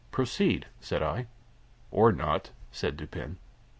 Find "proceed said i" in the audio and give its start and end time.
0.09-1.27